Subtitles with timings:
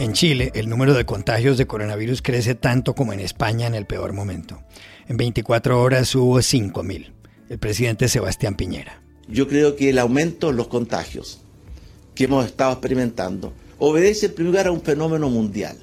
[0.00, 3.84] En Chile, el número de contagios de coronavirus crece tanto como en España en el
[3.84, 4.62] peor momento.
[5.08, 7.12] En 24 horas hubo 5.000.
[7.50, 9.02] El presidente Sebastián Piñera.
[9.28, 11.42] Yo creo que el aumento de los contagios
[12.14, 15.76] que hemos estado experimentando obedece en primer lugar a un fenómeno mundial.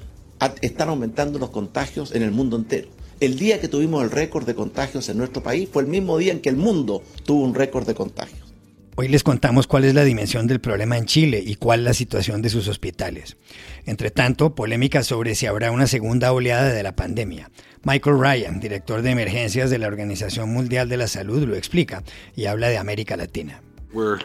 [0.62, 2.88] Están aumentando los contagios en el mundo entero.
[3.20, 6.32] El día que tuvimos el récord de contagios en nuestro país fue el mismo día
[6.32, 8.47] en que el mundo tuvo un récord de contagios.
[9.00, 12.42] Hoy les contamos cuál es la dimensión del problema en Chile y cuál la situación
[12.42, 13.36] de sus hospitales.
[13.86, 17.48] Entre tanto, polémica sobre si habrá una segunda oleada de la pandemia.
[17.84, 22.02] Michael Ryan, director de emergencias de la Organización Mundial de la Salud, lo explica
[22.34, 23.62] y habla de América Latina.
[23.92, 24.18] We're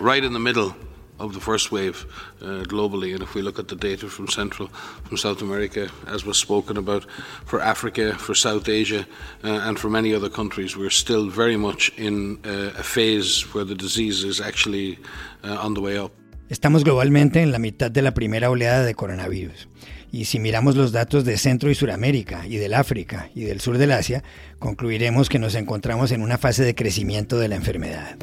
[0.00, 0.74] right in the middle
[1.18, 2.06] of the first wave
[2.42, 3.12] uh, globally.
[3.14, 4.68] And if we look at the data from Central,
[5.04, 7.06] from South America, as was spoken about,
[7.44, 9.06] for Africa, for South Asia,
[9.44, 13.64] uh, and for many other countries, we're still very much in uh, a phase where
[13.64, 14.98] the disease is actually
[15.44, 16.12] uh, on the way up.
[16.50, 19.68] Estamos globalmente en la mitad de la primera oleada de coronavirus.
[20.12, 23.78] Y si miramos los datos de Centro y Suramérica y del África y del sur
[23.78, 24.22] del Asia,
[24.60, 28.16] concluiremos que nos encontramos en una fase de crecimiento de la enfermedad.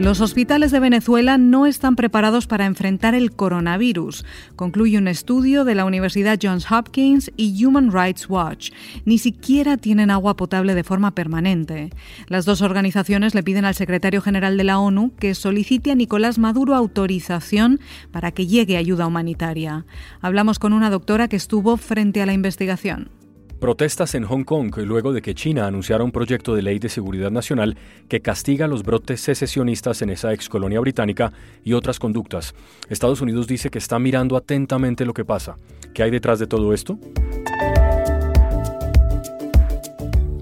[0.00, 4.24] Los hospitales de Venezuela no están preparados para enfrentar el coronavirus,
[4.56, 8.70] concluye un estudio de la Universidad Johns Hopkins y Human Rights Watch.
[9.04, 11.90] Ni siquiera tienen agua potable de forma permanente.
[12.28, 16.38] Las dos organizaciones le piden al secretario general de la ONU que solicite a Nicolás
[16.38, 17.78] Maduro autorización
[18.10, 19.84] para que llegue ayuda humanitaria.
[20.22, 23.19] Hablamos con una doctora que estuvo frente a la investigación.
[23.60, 27.30] Protestas en Hong Kong luego de que China anunciara un proyecto de ley de seguridad
[27.30, 27.76] nacional
[28.08, 31.30] que castiga los brotes secesionistas en esa ex colonia británica
[31.62, 32.54] y otras conductas.
[32.88, 35.58] Estados Unidos dice que está mirando atentamente lo que pasa.
[35.92, 36.98] ¿Qué hay detrás de todo esto?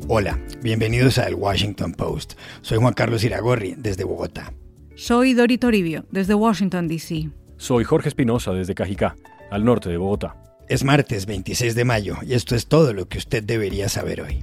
[0.07, 2.35] Hola, bienvenidos a El Washington Post.
[2.61, 4.53] Soy Juan Carlos Iragorri, desde Bogotá.
[4.95, 7.31] Soy Dori Toribio, desde Washington, D.C.
[7.57, 9.17] Soy Jorge Espinosa, desde Cajicá,
[9.51, 10.37] al norte de Bogotá.
[10.69, 14.43] Es martes 26 de mayo y esto es todo lo que usted debería saber hoy.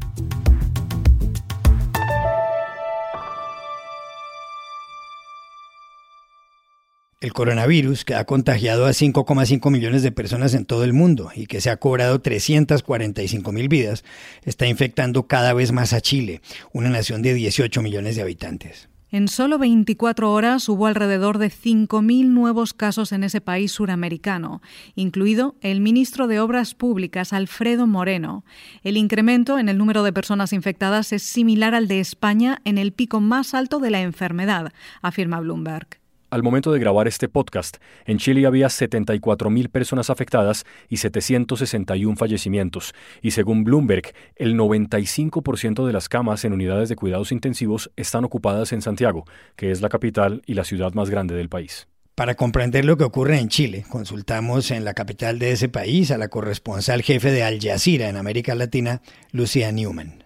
[7.22, 11.46] El coronavirus, que ha contagiado a 5,5 millones de personas en todo el mundo y
[11.46, 14.04] que se ha cobrado 345 mil vidas,
[14.46, 16.42] está infectando cada vez más a Chile,
[16.74, 18.90] una nación de 18 millones de habitantes.
[19.12, 24.62] En solo 24 horas hubo alrededor de 5.000 nuevos casos en ese país suramericano,
[24.96, 28.44] incluido el ministro de Obras Públicas, Alfredo Moreno.
[28.84, 32.94] El incremento en el número de personas infectadas es similar al de España en el
[32.94, 34.72] pico más alto de la enfermedad,
[35.02, 36.05] afirma Bloomberg.
[36.36, 42.94] Al momento de grabar este podcast, en Chile había 74.000 personas afectadas y 761 fallecimientos,
[43.22, 48.74] y según Bloomberg, el 95% de las camas en unidades de cuidados intensivos están ocupadas
[48.74, 49.24] en Santiago,
[49.56, 51.88] que es la capital y la ciudad más grande del país.
[52.16, 56.18] Para comprender lo que ocurre en Chile, consultamos en la capital de ese país a
[56.18, 59.02] la corresponsal jefe de Al Jazeera en América Latina,
[59.32, 60.25] Lucia Newman.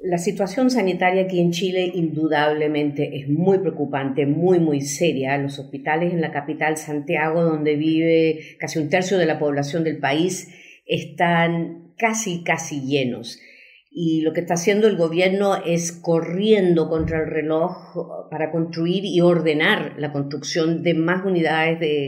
[0.00, 5.36] La situación sanitaria aquí en Chile indudablemente es muy preocupante, muy, muy seria.
[5.38, 9.98] Los hospitales en la capital Santiago, donde vive casi un tercio de la población del
[9.98, 10.54] país,
[10.86, 13.40] están casi, casi llenos.
[13.90, 19.20] Y lo que está haciendo el gobierno es corriendo contra el reloj para construir y
[19.20, 22.06] ordenar la construcción de más unidades de,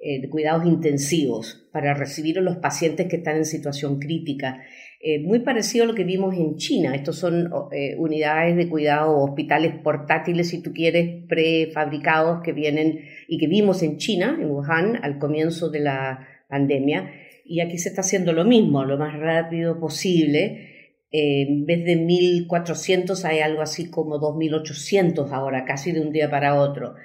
[0.00, 4.62] eh, cuidados intensivos para recibir a los pacientes que están en situación crítica.
[5.00, 6.92] Eh, muy parecido a lo que vimos en China.
[6.92, 13.38] Estos son eh, unidades de cuidado, hospitales portátiles, si tú quieres, prefabricados que vienen y
[13.38, 17.12] que vimos en China, en Wuhan, al comienzo de la pandemia.
[17.44, 20.96] Y aquí se está haciendo lo mismo, lo más rápido posible.
[21.12, 26.28] Eh, en vez de 1.400 hay algo así como 2.800 ahora, casi de un día
[26.28, 26.96] para otro.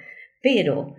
[0.42, 0.96] Pero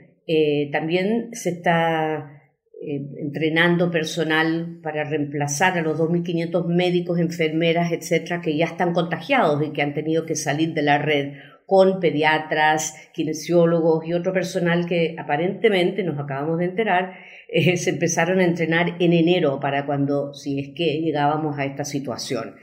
[0.71, 2.35] también se está
[2.81, 9.71] entrenando personal para reemplazar a los 2.500 médicos, enfermeras, etcétera, que ya están contagiados y
[9.71, 11.33] que han tenido que salir de la red,
[11.65, 17.13] con pediatras, kinesiólogos y otro personal que aparentemente, nos acabamos de enterar,
[17.47, 21.85] eh, se empezaron a entrenar en enero para cuando, si es que llegábamos a esta
[21.85, 22.55] situación.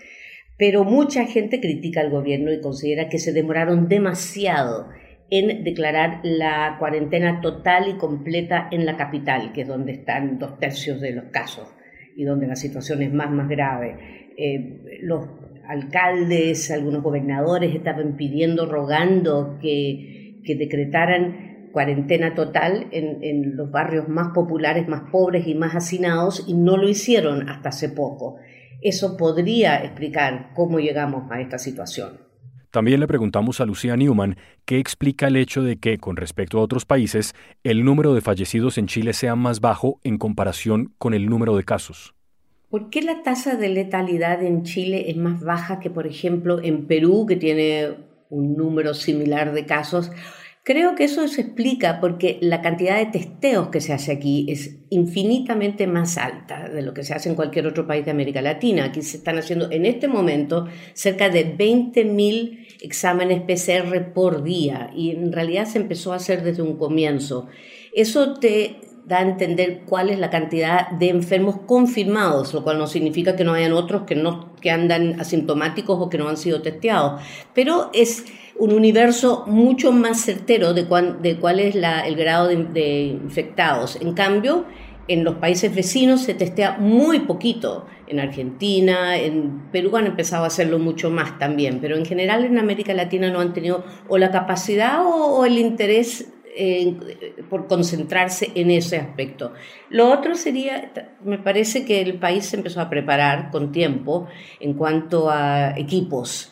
[0.57, 4.89] Pero mucha gente critica al gobierno y considera que se demoraron demasiado
[5.33, 10.59] en declarar la cuarentena total y completa en la capital, que es donde están dos
[10.59, 11.67] tercios de los casos
[12.15, 14.29] y donde la situación es más, grave.
[14.37, 15.27] Eh, los
[15.67, 24.11] alcaldes, algunos gobernadores estaban pidiendo, rogando que, que decretaran cuarentena total en, en, los barrios
[24.11, 28.37] más populares, más pobres y más hacinados y no lo hicieron hasta hace poco.
[28.83, 32.32] Eso podría explicar cómo llegamos a esta situación.
[32.73, 36.63] También le preguntamos a Lucía Newman qué explica el hecho de que, con respecto a
[36.63, 37.35] otros países,
[37.65, 41.65] el número de fallecidos en Chile sea más bajo en comparación con el número de
[41.65, 42.15] casos.
[42.71, 46.87] ¿Por qué la tasa de letalidad en Chile es más baja que, por ejemplo, en
[46.87, 47.91] Perú, que tiene
[48.31, 50.11] un número similar de casos?
[50.65, 54.77] Creo que eso se explica porque la cantidad de testeos que se hace aquí es
[54.91, 58.85] infinitamente más alta de lo que se hace en cualquier otro país de América Latina.
[58.85, 65.11] Aquí se están haciendo en este momento cerca de 20.000 exámenes PCR por día y
[65.11, 67.49] en realidad se empezó a hacer desde un comienzo.
[67.93, 72.87] Eso te da a entender cuál es la cantidad de enfermos confirmados, lo cual no
[72.87, 76.63] significa que no hayan otros que, no, que andan asintomáticos o que no han sido
[76.63, 77.21] testeados,
[77.53, 78.25] pero es
[78.59, 80.87] un universo mucho más certero de,
[81.21, 83.99] de cuál es el grado de, infectados.
[84.01, 84.67] En cambio,
[85.09, 87.87] en los países vecinos se testea muy poquito.
[88.07, 92.59] En Argentina, en Perú han empezado a hacerlo mucho más también, pero en general en
[92.59, 96.31] América Latina no han tenido o la capacidad o, el interés
[97.49, 99.55] por concentrarse en ese aspecto.
[99.89, 100.93] Lo otro sería,
[101.25, 104.29] me parece que el país se empezó a preparar con tiempo
[104.61, 106.52] en cuanto a equipos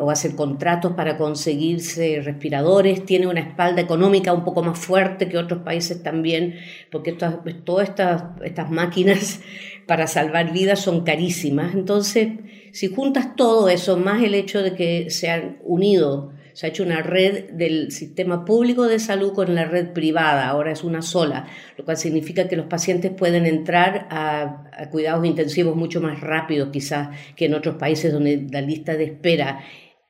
[0.00, 5.38] o hacer contratos para conseguirse respiradores, tiene una espalda económica un poco más fuerte que
[5.38, 6.56] otros países también,
[6.90, 9.40] porque todas, todas estas, estas máquinas
[9.86, 11.74] para salvar vidas son carísimas.
[11.74, 12.28] Entonces,
[12.72, 16.82] si juntas todo eso, más el hecho de que se han unido se ha hecho
[16.82, 21.46] una red del sistema público de salud con la red privada, ahora es una sola,
[21.76, 27.10] lo cual significa que los pacientes pueden entrar a, cuidados intensivos mucho más rápido quizás
[27.36, 29.60] que en otros países donde la lista de espera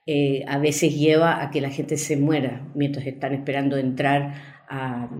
[0.06, 5.10] eh, a veces lleva a que la gente se muera mientras están esperando entrar a,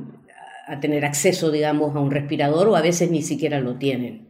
[0.66, 4.27] a tener acceso, digamos, a un respirador o a veces ni siquiera lo tienen.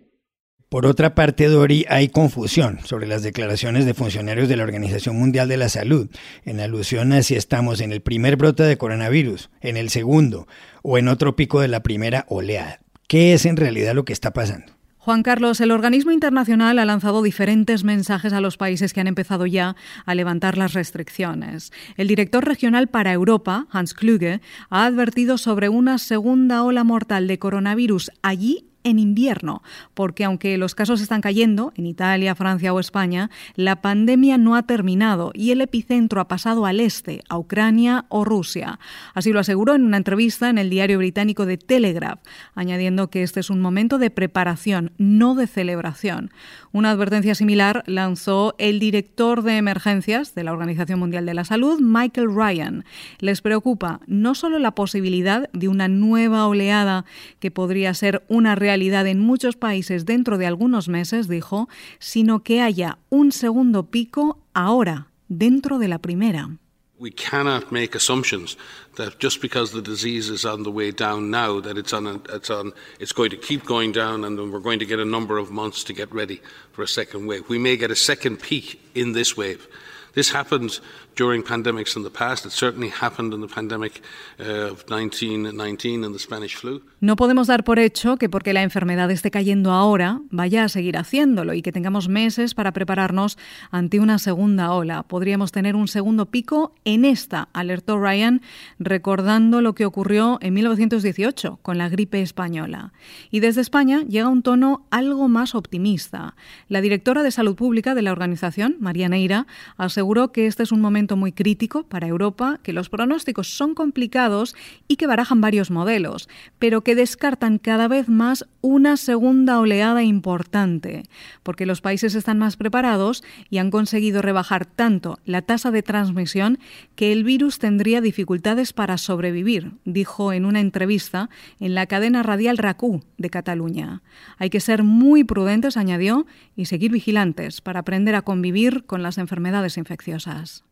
[0.68, 5.48] Por otra parte, Dori, hay confusión sobre las declaraciones de funcionarios de la Organización Mundial
[5.48, 6.10] de la Salud,
[6.44, 10.46] en alusión a si estamos en el primer brote de coronavirus, en el segundo
[10.82, 12.80] o en otro pico de la primera oleada.
[13.06, 14.74] ¿Qué es en realidad lo que está pasando?
[14.98, 19.46] Juan Carlos, el organismo internacional ha lanzado diferentes mensajes a los países que han empezado
[19.46, 19.74] ya
[20.04, 21.72] a levantar las restricciones.
[21.96, 27.38] El director regional para Europa, Hans Kluge, ha advertido sobre una segunda ola mortal de
[27.38, 29.62] coronavirus allí en invierno,
[29.94, 34.62] porque aunque los casos están cayendo en Italia, Francia o España, la pandemia no ha
[34.64, 38.78] terminado y el epicentro ha pasado al este, a Ucrania o Rusia.
[39.14, 42.20] Así lo aseguró en una entrevista en el diario británico de Telegraph,
[42.54, 46.30] añadiendo que este es un momento de preparación, no de celebración.
[46.72, 51.80] Una advertencia similar lanzó el director de emergencias de la Organización Mundial de la Salud,
[51.80, 52.84] Michael Ryan.
[53.18, 57.04] Les preocupa no solo la posibilidad de una nueva oleada
[57.40, 62.60] que podría ser una realidad en muchos países dentro de algunos meses, dijo, sino que
[62.60, 66.58] haya un segundo pico ahora, dentro de la primera.
[66.98, 68.56] we cannot make assumptions
[68.96, 72.20] that just because the disease is on the way down now, that it's on, a,
[72.34, 75.04] it's on, it's going to keep going down, and then we're going to get a
[75.04, 76.42] number of months to get ready
[76.72, 77.48] for a second wave.
[77.48, 79.68] We may get a second peak in this wave.
[80.14, 80.80] This happened
[81.18, 82.46] during pandemics in the past.
[82.46, 84.00] It certainly happened in the pandemic
[84.38, 86.80] uh, of 1919 and the Spanish flu.
[87.00, 90.96] No podemos dar por hecho que porque la enfermedad esté cayendo ahora vaya a seguir
[90.96, 93.36] haciéndolo y que tengamos meses para prepararnos
[93.70, 95.02] ante una segunda ola.
[95.02, 98.40] Podríamos tener un segundo pico en esta, alertó Ryan,
[98.78, 102.92] recordando lo que ocurrió en 1918 con la gripe española.
[103.30, 106.36] Y desde España llega un tono algo más optimista.
[106.68, 109.46] La directora de Salud Pública de la organización, María Neira,
[109.76, 110.80] aseguró que este es un
[111.16, 114.54] muy crítico para Europa, que los pronósticos son complicados
[114.86, 121.04] y que barajan varios modelos, pero que descartan cada vez más una segunda oleada importante,
[121.42, 126.58] porque los países están más preparados y han conseguido rebajar tanto la tasa de transmisión
[126.94, 132.58] que el virus tendría dificultades para sobrevivir, dijo en una entrevista en la cadena radial
[132.58, 134.02] RACU de Cataluña.
[134.38, 139.18] Hay que ser muy prudentes, añadió, y seguir vigilantes para aprender a convivir con las
[139.18, 140.64] enfermedades infecciosas.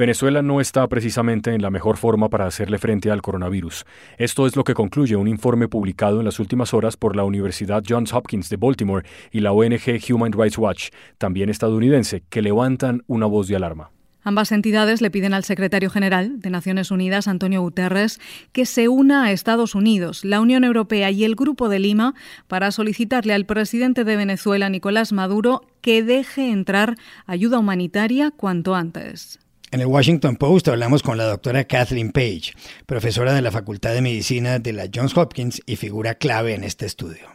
[0.00, 3.84] Venezuela no está precisamente en la mejor forma para hacerle frente al coronavirus.
[4.16, 7.84] Esto es lo que concluye un informe publicado en las últimas horas por la Universidad
[7.86, 13.26] Johns Hopkins de Baltimore y la ONG Human Rights Watch, también estadounidense, que levantan una
[13.26, 13.90] voz de alarma.
[14.22, 18.20] Ambas entidades le piden al secretario general de Naciones Unidas, Antonio Guterres,
[18.52, 22.14] que se una a Estados Unidos, la Unión Europea y el Grupo de Lima
[22.46, 26.96] para solicitarle al presidente de Venezuela, Nicolás Maduro, que deje entrar
[27.26, 29.38] ayuda humanitaria cuanto antes.
[29.72, 32.52] En el Washington Post hablamos con la doctora Kathleen Page,
[32.86, 36.86] profesora de la Facultad de Medicina de la Johns Hopkins y figura clave en este
[36.86, 37.28] estudio.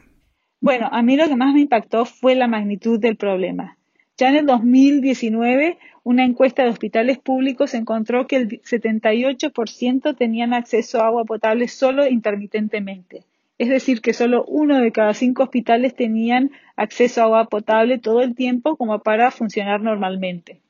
[0.60, 3.78] Bueno, a mí lo que más me impactó fue la magnitud del problema.
[4.18, 11.02] Ya en el 2019, una encuesta de hospitales públicos encontró que el 78% tenían acceso
[11.02, 13.26] a agua potable solo intermitentemente.
[13.58, 18.22] Es decir, que solo uno de cada cinco hospitales tenían acceso a agua potable todo
[18.22, 20.62] el tiempo como para funcionar normalmente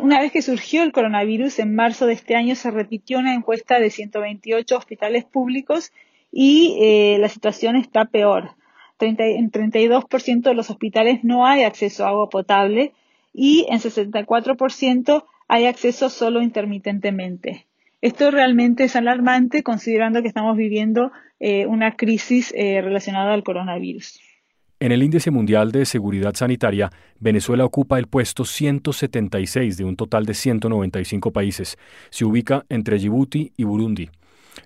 [0.00, 3.80] una vez que surgió el coronavirus, en marzo de este año se repitió una encuesta
[3.80, 5.92] de 128 hospitales públicos
[6.30, 8.50] y eh, la situación está peor.
[9.00, 12.92] en 32% de los hospitales no hay acceso a agua potable
[13.36, 17.66] y en 64% hay acceso solo intermitentemente.
[18.00, 24.20] Esto realmente es alarmante considerando que estamos viviendo eh, una crisis eh, relacionada al coronavirus.
[24.80, 30.24] En el Índice Mundial de Seguridad Sanitaria, Venezuela ocupa el puesto 176 de un total
[30.24, 31.76] de 195 países.
[32.10, 34.10] Se ubica entre Djibouti y Burundi.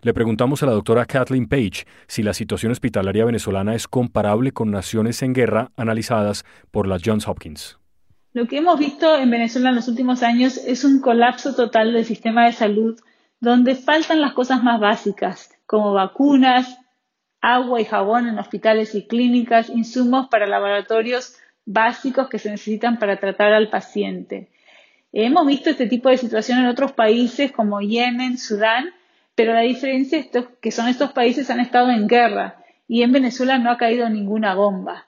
[0.03, 4.71] Le preguntamos a la doctora Kathleen Page si la situación hospitalaria venezolana es comparable con
[4.71, 7.80] naciones en guerra analizadas por la Johns Hopkins.
[8.33, 12.05] Lo que hemos visto en Venezuela en los últimos años es un colapso total del
[12.05, 13.01] sistema de salud,
[13.41, 16.79] donde faltan las cosas más básicas, como vacunas,
[17.41, 23.19] agua y jabón en hospitales y clínicas, insumos para laboratorios básicos que se necesitan para
[23.19, 24.53] tratar al paciente.
[25.13, 28.91] Hemos visto este tipo de situación en otros países como Yemen, Sudán,
[29.35, 30.29] pero la diferencia es
[30.61, 34.55] que son estos países han estado en guerra y en Venezuela no ha caído ninguna
[34.55, 35.07] bomba.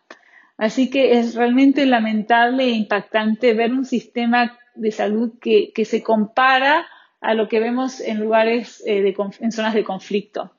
[0.56, 6.86] Así que es realmente lamentable e impactante ver un sistema de salud que, se compara
[7.20, 10.52] a lo que vemos en lugares, eh, en zonas de conflicto.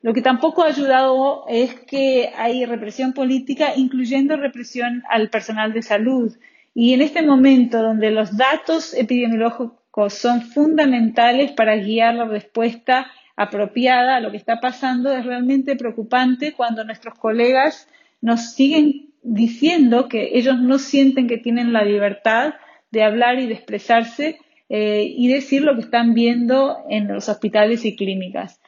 [0.00, 5.82] Lo que tampoco ha ayudado es que hay represión política, incluyendo represión al personal de
[5.82, 6.36] salud.
[6.74, 14.16] Y en este momento, donde los datos epidemiológicos son fundamentales para guiar la respuesta apropiada
[14.16, 17.88] a lo que está pasando, es realmente preocupante cuando nuestros colegas
[18.22, 22.54] nos siguen diciendo que ellos no sienten que tienen la libertad
[22.90, 24.38] de hablar y de expresarse
[24.68, 28.60] eh, y decir lo que están viendo en los hospitales y clínicas.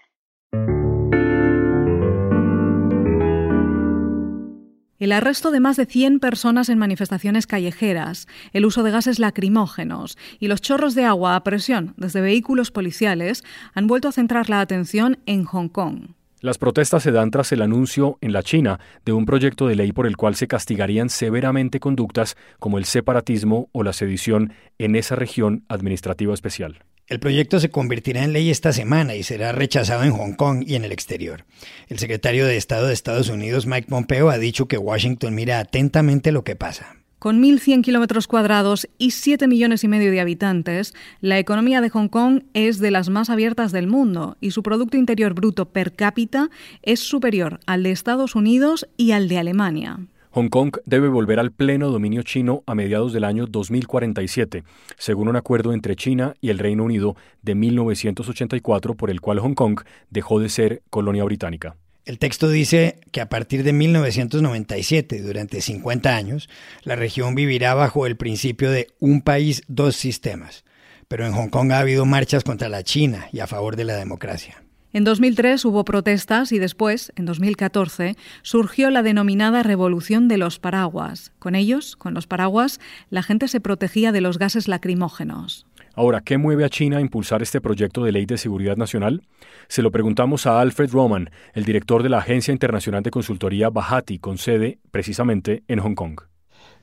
[4.99, 10.17] El arresto de más de 100 personas en manifestaciones callejeras, el uso de gases lacrimógenos
[10.41, 13.45] y los chorros de agua a presión desde vehículos policiales
[13.75, 16.14] han vuelto a centrar la atención en Hong Kong.
[16.45, 19.93] Las protestas se dan tras el anuncio en la China de un proyecto de ley
[19.93, 25.17] por el cual se castigarían severamente conductas como el separatismo o la sedición en esa
[25.17, 26.85] región administrativa especial.
[27.07, 30.75] El proyecto se convertirá en ley esta semana y será rechazado en Hong Kong y
[30.75, 31.47] en el exterior.
[31.89, 36.31] El secretario de Estado de Estados Unidos, Mike Pompeo, ha dicho que Washington mira atentamente
[36.31, 36.95] lo que pasa.
[37.25, 42.09] Con 1.100 kilómetros cuadrados y 7 millones y medio de habitantes, la economía de Hong
[42.09, 46.51] Kong es de las más abiertas del mundo y su Producto Interior Bruto per cápita
[46.83, 50.01] es superior al de Estados Unidos y al de Alemania.
[50.33, 54.63] Hong Kong debe volver al pleno dominio chino a mediados del año 2047,
[54.99, 59.55] según un acuerdo entre China y el Reino Unido de 1984 por el cual Hong
[59.55, 61.75] Kong dejó de ser colonia británica.
[62.05, 66.51] El texto dice que a partir de 1997, durante 50 años,
[66.83, 70.65] la región vivirá bajo el principio de un país, dos sistemas.
[71.09, 73.97] Pero en Hong Kong ha habido marchas contra la China y a favor de la
[73.97, 74.63] democracia.
[74.93, 81.33] En 2003 hubo protestas y después, en 2014, surgió la denominada Revolución de los Paraguas.
[81.39, 82.81] Con ellos, con los paraguas,
[83.11, 85.67] la gente se protegía de los gases lacrimógenos.
[85.97, 89.23] Ahora, ¿qué mueve a China a impulsar este proyecto de ley de seguridad nacional?
[89.69, 94.19] Se lo preguntamos a Alfred Roman, el director de la Agencia Internacional de Consultoría Bahati,
[94.19, 96.21] con sede precisamente en Hong Kong.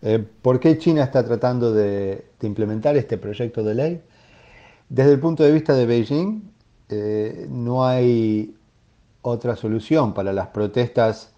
[0.02, 4.02] Eh, ¿Por qué China está tratando de implementar este proyecto de ley?
[4.88, 6.44] Desde el punto de vista de Beijing,
[6.90, 8.56] eh, no hay
[9.22, 11.34] otra solución para las protestas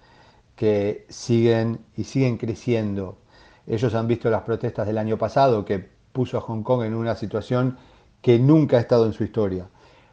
[0.55, 3.17] que siguen y siguen creciendo.
[3.65, 7.15] Ellos han visto las protestas del año pasado que puso a Hong Kong en una
[7.15, 7.77] situación
[8.21, 9.67] que nunca ha estado en su historia.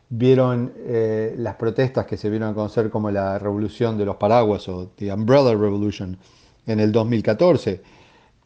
[0.09, 4.69] Vieron eh, las protestas que se vieron a conocer como la revolución de los paraguas
[4.69, 6.19] o The Umbrella Revolution
[6.67, 7.83] en el 2014,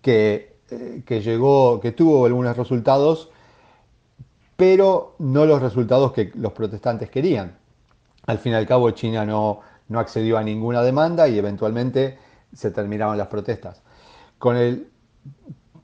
[0.03, 3.31] que, eh, que llegó, que tuvo algunos resultados
[4.57, 7.57] pero no los resultados que los protestantes querían.
[8.27, 12.19] Al fin y al cabo, China no, no accedió a ninguna demanda y eventualmente
[12.53, 13.83] se terminaron las protestas.
[14.39, 14.89] Con el,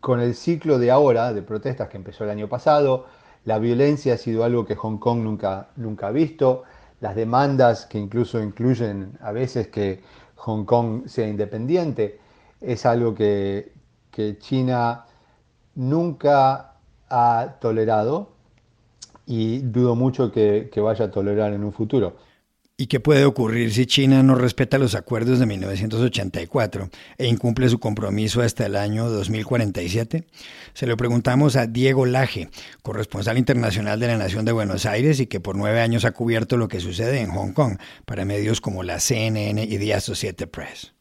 [0.01, 3.07] con el ciclo de ahora, de protestas que empezó el año pasado,
[3.45, 6.65] la violencia ha sido algo que Hong Kong nunca, nunca ha visto,
[7.01, 10.03] las demandas que incluso incluyen a veces que
[10.37, 12.19] Hong Kong sea independiente,
[12.61, 13.73] es algo que,
[14.11, 15.07] que China
[15.75, 16.75] nunca
[17.09, 18.31] ha tolerado
[19.27, 22.17] y dudo mucho que, que vaya a tolerar en un futuro.
[22.81, 27.79] ¿Y qué puede ocurrir si China no respeta los acuerdos de 1984 e incumple su
[27.79, 30.27] compromiso hasta el año 2047?
[30.73, 32.49] Se lo preguntamos a Diego Laje,
[32.83, 36.57] corresponsal internacional de la Nación de Buenos Aires y que por nueve años ha cubierto
[36.57, 40.95] lo que sucede en Hong Kong para medios como la CNN y The Associated Press.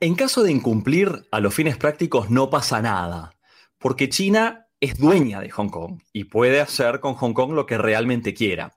[0.00, 3.34] En caso de incumplir, a los fines prácticos no pasa nada,
[3.78, 7.78] porque China es dueña de Hong Kong y puede hacer con Hong Kong lo que
[7.78, 8.76] realmente quiera.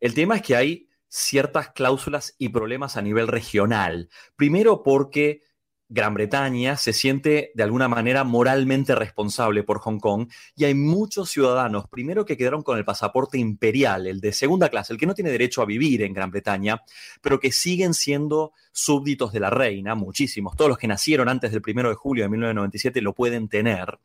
[0.00, 4.08] El tema es que hay ciertas cláusulas y problemas a nivel regional.
[4.34, 5.42] Primero porque
[5.90, 11.28] Gran Bretaña se siente de alguna manera moralmente responsable por Hong Kong y hay muchos
[11.28, 15.12] ciudadanos, primero que quedaron con el pasaporte imperial, el de segunda clase, el que no
[15.12, 16.80] tiene derecho a vivir en Gran Bretaña,
[17.20, 21.60] pero que siguen siendo súbditos de la reina, muchísimos, todos los que nacieron antes del
[21.62, 23.98] 1 de julio de 1997 lo pueden tener.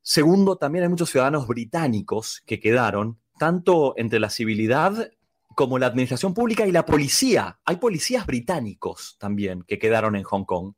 [0.00, 5.10] Segundo, también hay muchos ciudadanos británicos que quedaron tanto entre la civilidad
[5.54, 7.60] como la administración pública y la policía.
[7.64, 10.74] Hay policías británicos también que quedaron en Hong Kong.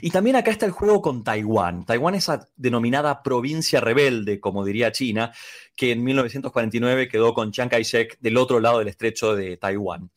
[0.00, 1.84] Y también acá está el juego con Taiwán.
[1.84, 5.32] Taiwán es esa denominada provincia rebelde, como diría China,
[5.76, 10.10] que en 1949 quedó con Chiang Kai-shek del otro lado del estrecho de Taiwán.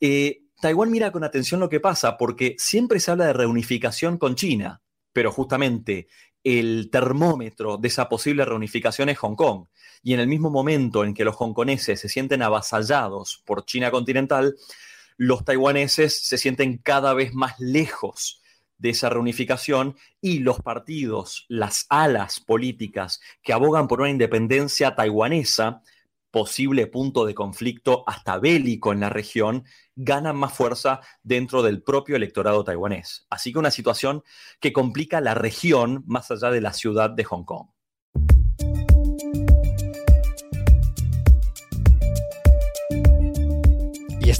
[0.00, 4.34] Eh, Taiwán mira con atención lo que pasa porque siempre se habla de reunificación con
[4.34, 4.80] China,
[5.12, 6.08] pero justamente
[6.42, 9.66] el termómetro de esa posible reunificación es Hong Kong.
[10.04, 14.54] Y en el mismo momento en que los hongkoneses se sienten avasallados por China continental,
[15.16, 18.42] los taiwaneses se sienten cada vez más lejos
[18.76, 25.80] de esa reunificación y los partidos, las alas políticas que abogan por una independencia taiwanesa,
[26.30, 29.64] posible punto de conflicto hasta bélico en la región,
[29.96, 33.26] ganan más fuerza dentro del propio electorado taiwanés.
[33.30, 34.22] Así que una situación
[34.60, 37.68] que complica la región más allá de la ciudad de Hong Kong.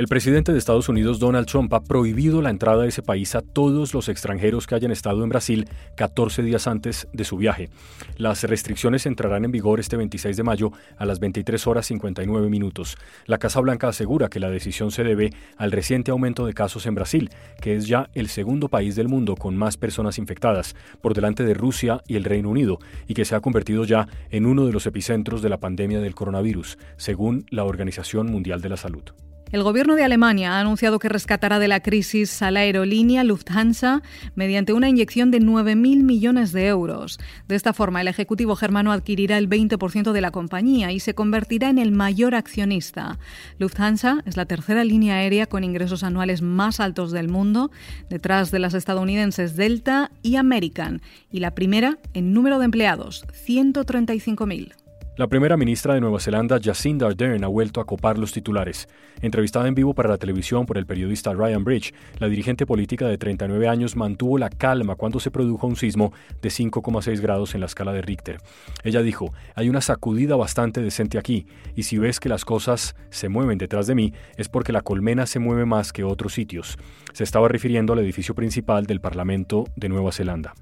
[0.00, 3.42] El presidente de Estados Unidos, Donald Trump, ha prohibido la entrada de ese país a
[3.42, 7.68] todos los extranjeros que hayan estado en Brasil 14 días antes de su viaje.
[8.16, 12.96] Las restricciones entrarán en vigor este 26 de mayo a las 23 horas 59 minutos.
[13.26, 16.94] La Casa Blanca asegura que la decisión se debe al reciente aumento de casos en
[16.94, 17.28] Brasil,
[17.60, 21.52] que es ya el segundo país del mundo con más personas infectadas, por delante de
[21.52, 24.86] Rusia y el Reino Unido, y que se ha convertido ya en uno de los
[24.86, 29.02] epicentros de la pandemia del coronavirus, según la Organización Mundial de la Salud.
[29.52, 34.00] El gobierno de Alemania ha anunciado que rescatará de la crisis a la aerolínea Lufthansa
[34.36, 37.18] mediante una inyección de 9.000 millones de euros.
[37.48, 41.68] De esta forma, el Ejecutivo germano adquirirá el 20% de la compañía y se convertirá
[41.68, 43.18] en el mayor accionista.
[43.58, 47.72] Lufthansa es la tercera línea aérea con ingresos anuales más altos del mundo,
[48.08, 54.74] detrás de las estadounidenses Delta y American, y la primera en número de empleados, 135.000.
[55.20, 58.88] La primera ministra de Nueva Zelanda, Jacinda Ardern, ha vuelto a copar los titulares.
[59.20, 63.18] Entrevistada en vivo para la televisión por el periodista Ryan Bridge, la dirigente política de
[63.18, 67.66] 39 años mantuvo la calma cuando se produjo un sismo de 5,6 grados en la
[67.66, 68.38] escala de Richter.
[68.82, 73.28] Ella dijo, hay una sacudida bastante decente aquí, y si ves que las cosas se
[73.28, 76.78] mueven detrás de mí, es porque la colmena se mueve más que otros sitios.
[77.12, 80.54] Se estaba refiriendo al edificio principal del Parlamento de Nueva Zelanda.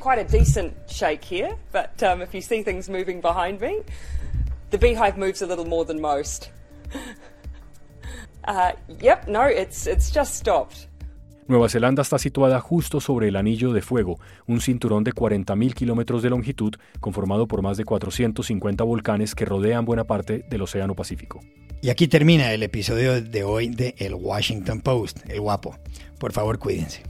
[0.00, 3.82] Quite a decent shake here, but um, if you see things moving behind me,
[4.70, 6.50] the beehive moves a little more than most.
[8.44, 10.88] uh, yep, no, it's, it's just stopped.
[11.46, 16.22] Nueva Zelanda está situada justo sobre el Anillo de Fuego, un cinturón de 40.000 kilómetros
[16.22, 21.40] de longitud conformado por más de 450 volcanes que rodean buena parte del Océano Pacífico.
[21.82, 25.76] Y aquí termina el episodio de hoy de El Washington Post, el guapo.
[26.20, 27.09] Por favor, cuídense.